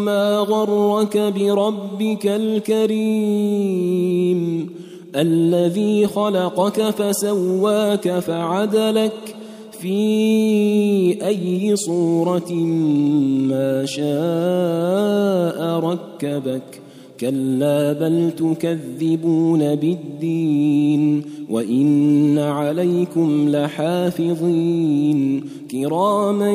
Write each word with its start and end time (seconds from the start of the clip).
ما 0.00 0.38
غرك 0.38 1.16
بربك 1.18 2.26
الكريم 2.26 3.62
الذي 5.16 6.06
خلقك 6.06 6.90
فسواك 6.90 8.18
فعدلك 8.18 9.36
في 9.80 11.26
أي 11.26 11.76
صورة 11.76 12.52
ما 13.48 13.86
شاء 13.86 15.80
ركبك 15.80 16.82
كلا 17.20 17.92
بل 17.92 18.30
تكذبون 18.30 19.74
بالدين 19.74 21.22
وإن 21.50 22.38
عليكم 22.38 23.48
لحافظين 23.48 25.44
كراما 25.70 26.52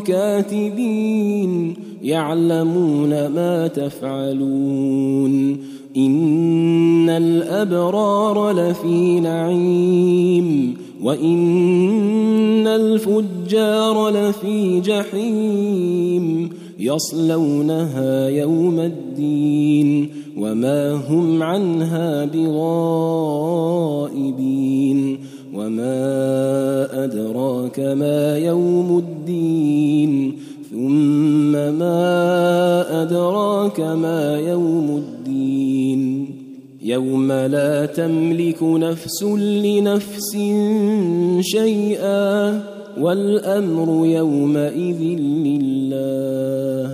كاتبين 0.00 1.76
يعلمون 2.04 3.26
ما 3.26 3.66
تفعلون 3.66 5.58
إن 5.96 7.08
الأبرار 7.08 8.50
لفي 8.52 9.20
نعيم 9.20 10.76
وإن 11.02 12.66
الفجار 12.66 14.08
لفي 14.08 14.80
جحيم 14.80 16.50
يصلونها 16.78 18.28
يوم 18.28 18.80
الدين 18.80 20.08
وما 20.36 20.92
هم 20.92 21.42
عنها 21.42 22.24
بغائبين 22.24 23.54
وما 25.54 27.04
أدراك 27.04 27.80
ما 27.80 28.38
يوم 28.38 28.98
الدين 28.98 30.34
ثم 30.70 31.13
ما 33.04 33.10
أدراك 33.10 33.80
ما 33.80 34.38
يوم 34.38 34.96
الدين؟ 34.96 36.26
يوم 36.82 37.32
لا 37.32 37.86
تملك 37.86 38.62
نفس 38.62 39.22
لنفس 39.22 40.36
شيئا 41.40 42.62
والأمر 43.00 44.06
يومئذ 44.06 45.02
لله. 45.20 46.93